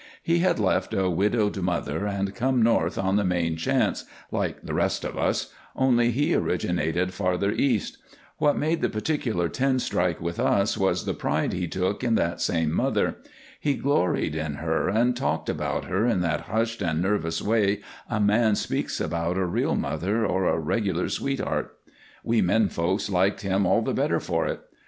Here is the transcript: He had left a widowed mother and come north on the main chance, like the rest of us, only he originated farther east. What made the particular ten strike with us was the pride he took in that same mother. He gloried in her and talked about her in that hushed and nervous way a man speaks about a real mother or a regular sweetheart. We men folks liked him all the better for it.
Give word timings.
He 0.23 0.39
had 0.39 0.57
left 0.57 0.95
a 0.95 1.11
widowed 1.11 1.55
mother 1.57 2.07
and 2.07 2.33
come 2.33 2.63
north 2.63 2.97
on 2.97 3.17
the 3.17 3.23
main 3.23 3.55
chance, 3.55 4.03
like 4.31 4.63
the 4.63 4.73
rest 4.73 5.05
of 5.05 5.15
us, 5.15 5.53
only 5.75 6.09
he 6.09 6.33
originated 6.33 7.13
farther 7.13 7.51
east. 7.51 7.99
What 8.39 8.57
made 8.57 8.81
the 8.81 8.89
particular 8.89 9.47
ten 9.47 9.77
strike 9.77 10.19
with 10.19 10.39
us 10.39 10.75
was 10.75 11.05
the 11.05 11.13
pride 11.13 11.53
he 11.53 11.67
took 11.67 12.03
in 12.03 12.15
that 12.15 12.41
same 12.41 12.71
mother. 12.73 13.17
He 13.59 13.75
gloried 13.75 14.33
in 14.33 14.55
her 14.55 14.89
and 14.89 15.15
talked 15.15 15.49
about 15.49 15.85
her 15.85 16.07
in 16.07 16.21
that 16.21 16.47
hushed 16.49 16.81
and 16.81 16.99
nervous 16.99 17.39
way 17.39 17.81
a 18.09 18.19
man 18.19 18.55
speaks 18.55 18.99
about 18.99 19.37
a 19.37 19.45
real 19.45 19.75
mother 19.75 20.25
or 20.25 20.47
a 20.47 20.57
regular 20.57 21.09
sweetheart. 21.09 21.77
We 22.23 22.41
men 22.41 22.69
folks 22.69 23.07
liked 23.07 23.41
him 23.41 23.67
all 23.67 23.83
the 23.83 23.93
better 23.93 24.19
for 24.19 24.47
it. 24.47 24.61